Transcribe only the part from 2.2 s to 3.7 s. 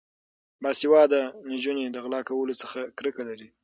کولو څخه کرکه لري.